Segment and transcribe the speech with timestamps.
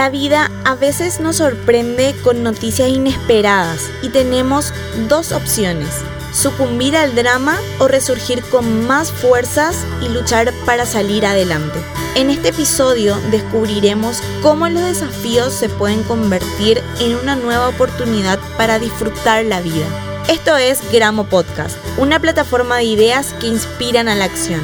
[0.00, 4.72] La vida a veces nos sorprende con noticias inesperadas y tenemos
[5.10, 5.90] dos opciones,
[6.32, 11.78] sucumbir al drama o resurgir con más fuerzas y luchar para salir adelante.
[12.14, 18.78] En este episodio descubriremos cómo los desafíos se pueden convertir en una nueva oportunidad para
[18.78, 19.84] disfrutar la vida.
[20.30, 24.62] Esto es Gramo Podcast, una plataforma de ideas que inspiran a la acción.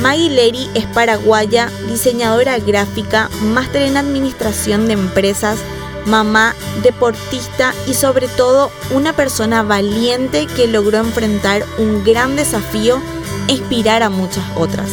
[0.00, 5.58] Maggie Leri es paraguaya, diseñadora gráfica, máster en administración de empresas,
[6.06, 13.00] mamá, deportista y sobre todo una persona valiente que logró enfrentar un gran desafío
[13.48, 14.90] e inspirar a muchas otras.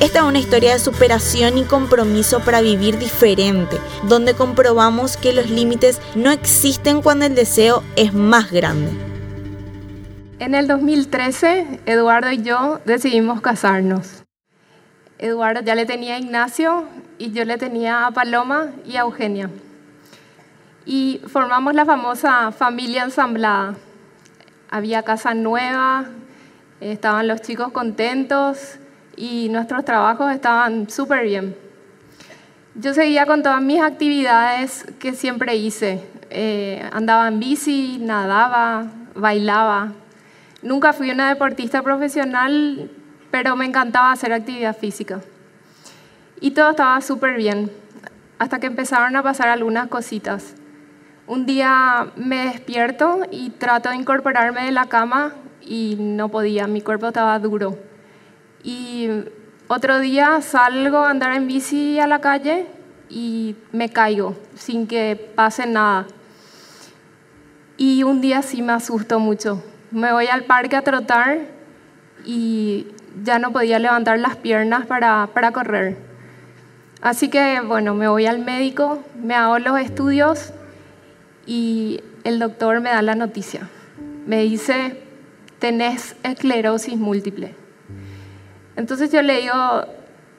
[0.00, 3.76] Esta es una historia de superación y compromiso para vivir diferente,
[4.08, 8.90] donde comprobamos que los límites no existen cuando el deseo es más grande.
[10.38, 14.19] En el 2013, Eduardo y yo decidimos casarnos.
[15.20, 16.86] Eduardo ya le tenía a Ignacio
[17.18, 19.50] y yo le tenía a Paloma y a Eugenia.
[20.86, 23.74] Y formamos la famosa familia ensamblada.
[24.70, 26.06] Había casa nueva,
[26.80, 28.78] estaban los chicos contentos
[29.14, 31.54] y nuestros trabajos estaban súper bien.
[32.74, 36.02] Yo seguía con todas mis actividades que siempre hice.
[36.30, 39.92] Eh, andaba en bici, nadaba, bailaba.
[40.62, 42.90] Nunca fui una deportista profesional,
[43.30, 45.20] pero me encantaba hacer actividad física.
[46.40, 47.70] Y todo estaba súper bien,
[48.38, 50.54] hasta que empezaron a pasar algunas cositas.
[51.26, 56.80] Un día me despierto y trato de incorporarme de la cama y no podía, mi
[56.80, 57.78] cuerpo estaba duro.
[58.64, 59.08] Y
[59.68, 62.66] otro día salgo a andar en bici a la calle
[63.08, 66.06] y me caigo sin que pase nada.
[67.76, 69.62] Y un día sí me asusto mucho.
[69.90, 71.38] Me voy al parque a trotar
[72.24, 72.88] y
[73.22, 75.96] ya no podía levantar las piernas para, para correr.
[77.00, 80.52] Así que, bueno, me voy al médico, me hago los estudios
[81.46, 83.68] y el doctor me da la noticia.
[84.26, 85.02] Me dice,
[85.58, 87.54] tenés esclerosis múltiple.
[88.76, 89.54] Entonces yo le digo,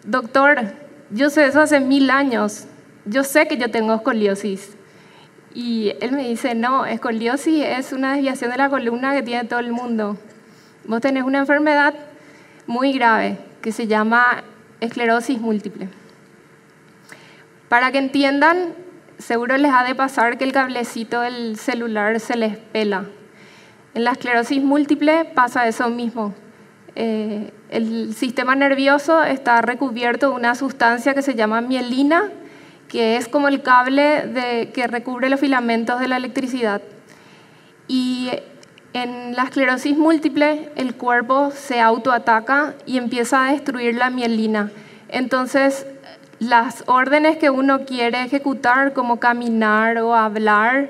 [0.04, 0.74] doctor,
[1.10, 2.66] yo sé eso hace mil años,
[3.06, 4.76] yo sé que yo tengo escoliosis.
[5.54, 9.60] Y él me dice, no, escoliosis es una desviación de la columna que tiene todo
[9.60, 10.18] el mundo.
[10.86, 11.94] Vos tenés una enfermedad
[12.72, 14.44] muy grave que se llama
[14.80, 15.90] esclerosis múltiple.
[17.68, 18.74] Para que entiendan,
[19.20, 23.06] seguro les ha de pasar que el cablecito del celular se les pela.
[23.94, 26.34] En la esclerosis múltiple pasa eso mismo.
[26.96, 32.30] Eh, el sistema nervioso está recubierto de una sustancia que se llama mielina,
[32.88, 36.82] que es como el cable de, que recubre los filamentos de la electricidad.
[37.88, 38.32] Y
[38.94, 44.72] en la esclerosis múltiple, el cuerpo se autoataca y empieza a destruir la mielina.
[45.08, 45.86] Entonces,
[46.40, 50.90] las órdenes que uno quiere ejecutar, como caminar o hablar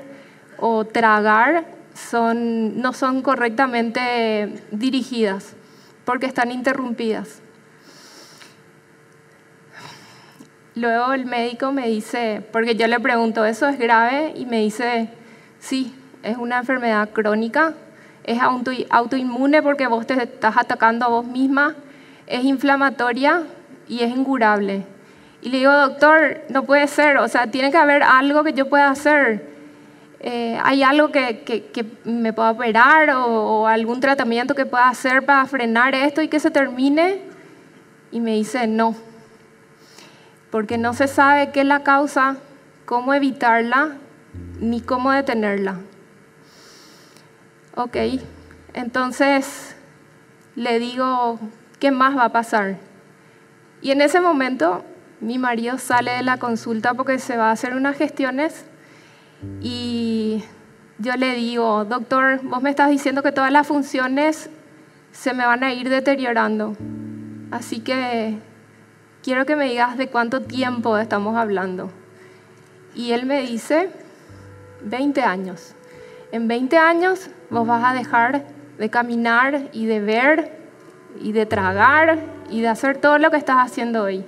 [0.58, 1.66] o tragar,
[2.12, 5.54] no son correctamente dirigidas
[6.04, 7.40] porque están interrumpidas.
[10.74, 14.32] Luego el médico me dice, porque yo le pregunto, ¿eso es grave?
[14.34, 15.10] Y me dice,
[15.60, 17.74] sí, es una enfermedad crónica
[18.24, 21.74] es autoinmune porque vos te estás atacando a vos misma,
[22.26, 23.42] es inflamatoria
[23.88, 24.86] y es incurable.
[25.42, 28.68] Y le digo, doctor, no puede ser, o sea, tiene que haber algo que yo
[28.68, 29.50] pueda hacer.
[30.20, 35.26] Eh, ¿Hay algo que, que, me pueda operar o, o, algún tratamiento que pueda hacer
[35.26, 37.22] para frenar esto y que se termine?
[38.12, 38.94] Y me dice, no,
[40.52, 42.36] porque no se sabe qué es la causa,
[42.84, 43.96] cómo evitarla,
[44.60, 45.80] ni cómo detenerla.
[47.74, 47.96] Ok,
[48.74, 49.74] entonces
[50.56, 51.38] le digo,
[51.80, 52.76] ¿qué más va a pasar?
[53.80, 54.84] Y en ese momento
[55.20, 58.66] mi marido sale de la consulta porque se va a hacer unas gestiones
[59.62, 60.44] y
[60.98, 64.50] yo le digo, doctor, vos me estás diciendo que todas las funciones
[65.10, 66.76] se me van a ir deteriorando.
[67.50, 68.36] Así que
[69.22, 71.90] quiero que me digas de cuánto tiempo estamos hablando.
[72.94, 73.88] Y él me dice,
[74.82, 75.74] 20 años.
[76.32, 78.46] En 20 años vos vas a dejar
[78.78, 80.58] de caminar y de ver
[81.20, 82.18] y de tragar
[82.50, 84.24] y de hacer todo lo que estás haciendo hoy.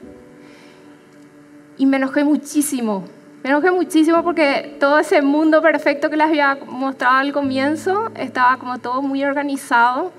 [1.79, 3.05] Y me enojé muchísimo,
[3.43, 8.59] me enojé muchísimo porque todo ese mundo perfecto que les había mostrado al comienzo estaba
[8.59, 10.13] como todo muy organizado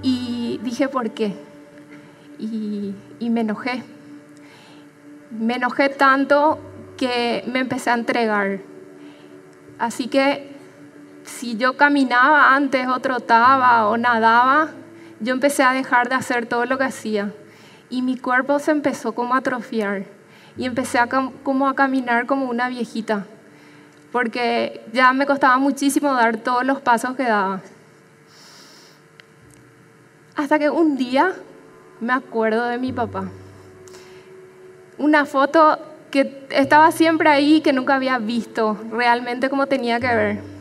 [0.00, 1.34] y dije, ¿por qué?
[2.38, 3.82] Y, y me enojé.
[5.30, 6.60] Me enojé tanto
[6.96, 8.60] que me empecé a entregar.
[9.78, 10.55] Así que
[11.26, 14.70] si yo caminaba antes o trotaba o nadaba,
[15.20, 17.32] yo empecé a dejar de hacer todo lo que hacía
[17.90, 20.04] y mi cuerpo se empezó como a atrofiar
[20.56, 23.26] y empecé a, como a caminar como una viejita,
[24.12, 27.60] porque ya me costaba muchísimo dar todos los pasos que daba.
[30.36, 31.34] Hasta que un día
[32.00, 33.28] me acuerdo de mi papá.
[34.98, 35.78] Una foto
[36.10, 40.55] que estaba siempre ahí, que nunca había visto realmente como tenía que ver.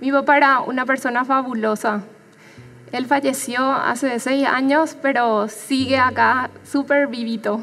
[0.00, 2.02] Mi papá era una persona fabulosa.
[2.92, 7.60] Él falleció hace seis años, pero sigue acá súper vivito.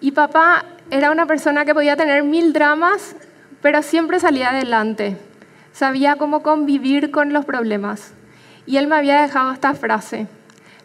[0.00, 3.16] Y papá era una persona que podía tener mil dramas,
[3.60, 5.16] pero siempre salía adelante.
[5.72, 8.12] Sabía cómo convivir con los problemas.
[8.64, 10.28] Y él me había dejado esta frase.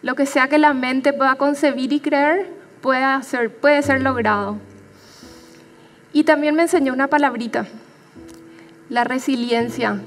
[0.01, 2.49] Lo que sea que la mente pueda concebir y creer,
[2.81, 4.57] puede ser, puede ser logrado.
[6.11, 7.67] Y también me enseñó una palabrita,
[8.89, 9.99] la resiliencia.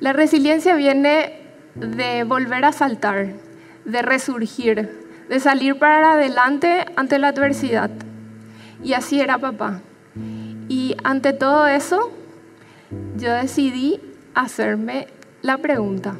[0.00, 1.40] La resiliencia viene
[1.74, 3.34] de volver a saltar,
[3.84, 7.90] de resurgir, de salir para adelante ante la adversidad.
[8.82, 9.80] Y así era papá.
[10.68, 12.12] Y ante todo eso,
[13.16, 14.00] yo decidí
[14.34, 15.08] hacerme
[15.42, 16.16] la pregunta,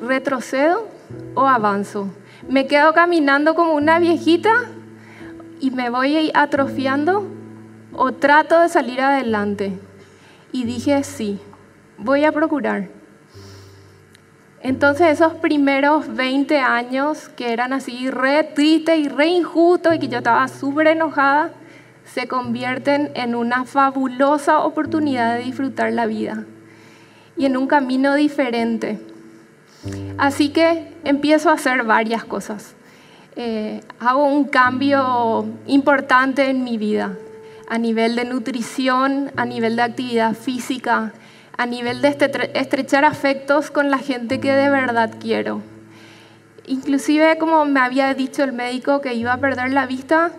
[0.00, 0.88] ¿retrocedo
[1.34, 2.08] o avanzo?
[2.48, 4.50] ¿Me quedo caminando como una viejita
[5.60, 7.26] y me voy atrofiando
[7.92, 9.78] o trato de salir adelante?
[10.56, 11.38] Y dije, sí,
[11.98, 12.88] voy a procurar.
[14.62, 20.08] Entonces esos primeros 20 años que eran así re tristes y re injustos y que
[20.08, 21.52] yo estaba súper enojada,
[22.06, 26.46] se convierten en una fabulosa oportunidad de disfrutar la vida
[27.36, 28.98] y en un camino diferente.
[30.16, 32.74] Así que empiezo a hacer varias cosas.
[33.36, 37.14] Eh, hago un cambio importante en mi vida
[37.68, 41.12] a nivel de nutrición, a nivel de actividad física,
[41.56, 42.08] a nivel de
[42.54, 45.62] estrechar afectos con la gente que de verdad quiero.
[46.66, 50.32] Inclusive, como me había dicho el médico que iba a perder la vista,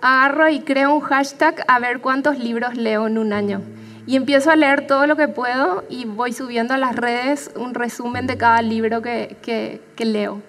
[0.00, 3.62] agarro y creo un hashtag a ver cuántos libros leo en un año.
[4.06, 7.74] Y empiezo a leer todo lo que puedo y voy subiendo a las redes un
[7.74, 10.42] resumen de cada libro que, que, que leo.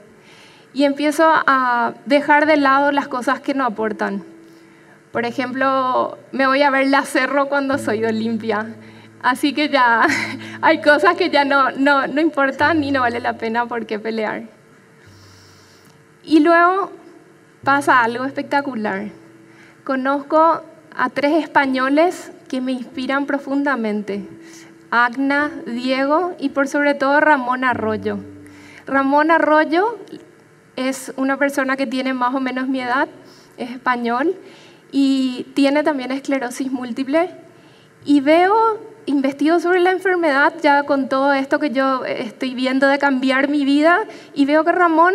[0.74, 4.31] Y empiezo a dejar de lado las cosas que no aportan.
[5.12, 8.76] Por ejemplo, me voy a ver la cerro cuando soy Olimpia
[9.22, 10.08] Así que ya
[10.62, 14.00] hay cosas que ya no, no, no importan y no vale la pena por qué
[14.00, 14.44] pelear.
[16.24, 16.92] Y luego
[17.64, 19.10] pasa algo espectacular.
[19.84, 20.64] Conozco
[20.96, 24.28] a tres españoles que me inspiran profundamente.
[24.90, 28.18] Agna, Diego y por sobre todo Ramón Arroyo.
[28.88, 29.98] Ramón Arroyo
[30.76, 33.08] es una persona que tiene más o menos mi edad,
[33.58, 34.36] es español
[34.92, 37.32] y tiene también esclerosis múltiple.
[38.06, 43.00] Y veo investigo sobre la enfermedad ya con todo esto que yo estoy viendo de
[43.00, 44.04] cambiar mi vida
[44.34, 45.14] y veo que Ramón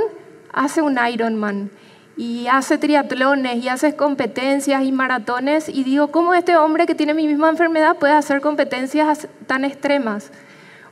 [0.52, 1.70] hace un Ironman
[2.16, 7.14] y hace triatlones y hace competencias y maratones y digo, ¿cómo este hombre que tiene
[7.14, 10.32] mi misma enfermedad puede hacer competencias tan extremas?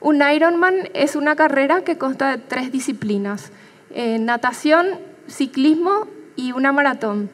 [0.01, 3.53] Un Ironman es una carrera que consta de tres disciplinas,
[3.91, 7.31] eh, natación, ciclismo y una maratón.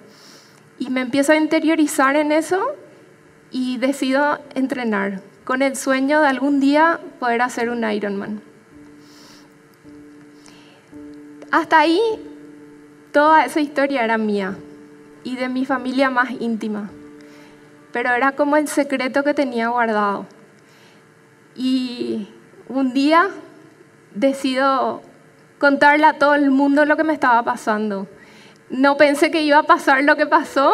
[0.81, 2.75] Y me empiezo a interiorizar en eso
[3.53, 8.41] y decido entrenar con el sueño de algún día poder hacer un Ironman.
[11.53, 12.01] Hasta ahí
[13.13, 14.57] toda esa historia era mía
[15.23, 16.91] y de mi familia más íntima,
[17.93, 20.27] pero era como el secreto que tenía guardado.
[21.55, 22.29] Y
[22.69, 23.29] un día
[24.15, 25.03] decido
[25.59, 28.09] contarle a todo el mundo lo que me estaba pasando.
[28.71, 30.73] No pensé que iba a pasar lo que pasó,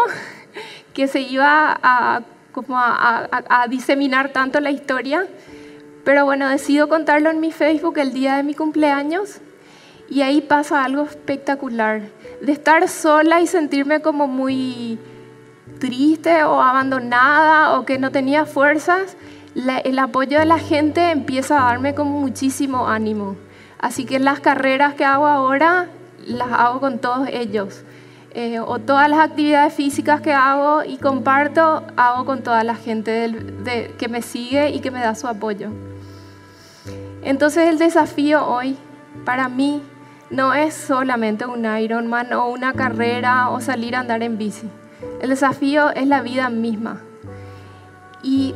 [0.93, 2.23] que se iba a
[2.53, 5.27] como a, diseminar tanto la historia.
[6.05, 9.41] Pero bueno, decido contarlo en mi Facebook el día de mi cumpleaños
[10.09, 12.03] y ahí pasa algo espectacular.
[12.41, 14.99] De estar sola y sentirme como muy
[15.79, 19.19] triste o abandonada o que no tenía fuerzas,
[19.85, 23.37] el apoyo de la gente empieza a darme como muchísimo ánimo.
[23.79, 25.89] Así que las carreras que hago ahora
[26.27, 27.83] las hago con todos ellos.
[28.33, 33.33] Eh, o todas las actividades físicas que hago y comparto, hago con toda la gente
[33.97, 35.71] que me sigue y que me da su apoyo.
[37.23, 38.77] Entonces el desafío hoy
[39.25, 39.83] para mí
[40.29, 44.69] no es solamente un Ironman o una carrera o salir a andar en bici.
[45.23, 47.01] El desafío es la vida misma.
[48.23, 48.55] Y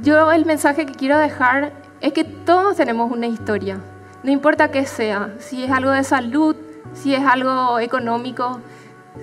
[0.00, 3.80] yo el mensaje que quiero dejar es que todos tenemos una historia,
[4.22, 6.56] no importa qué sea, si es algo de salud,
[6.94, 8.60] si es algo económico,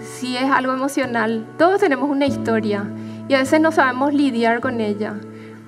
[0.01, 1.45] si es algo emocional.
[1.57, 2.85] Todos tenemos una historia
[3.27, 5.15] y a veces no sabemos lidiar con ella.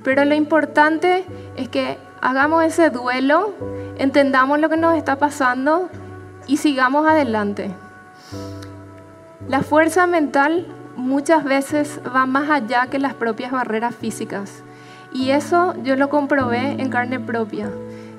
[0.03, 1.25] Pero lo importante
[1.55, 3.53] es que hagamos ese duelo,
[3.97, 5.89] entendamos lo que nos está pasando
[6.47, 7.71] y sigamos adelante.
[9.47, 14.63] La fuerza mental muchas veces va más allá que las propias barreras físicas.
[15.11, 17.69] Y eso yo lo comprobé en carne propia.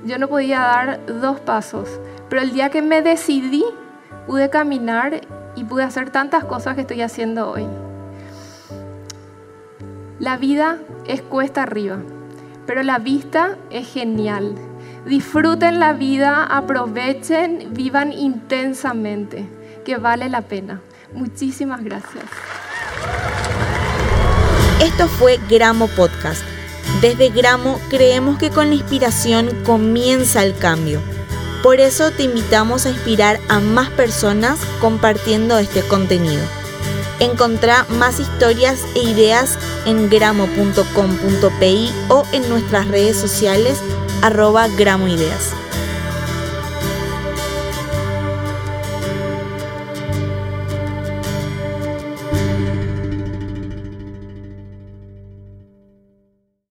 [0.05, 3.65] Yo no podía dar dos pasos, pero el día que me decidí
[4.27, 5.21] pude caminar
[5.55, 7.67] y pude hacer tantas cosas que estoy haciendo hoy.
[10.19, 11.99] La vida es cuesta arriba,
[12.67, 14.55] pero la vista es genial.
[15.05, 19.49] Disfruten la vida, aprovechen, vivan intensamente,
[19.85, 20.81] que vale la pena.
[21.13, 22.25] Muchísimas gracias.
[24.83, 26.43] Esto fue Gramo Podcast.
[27.01, 31.01] Desde Gramo creemos que con la inspiración comienza el cambio.
[31.63, 36.45] Por eso te invitamos a inspirar a más personas compartiendo este contenido.
[37.19, 43.81] Encontrá más historias e ideas en gramo.com.pi o en nuestras redes sociales
[44.23, 45.66] arroba gramoideas.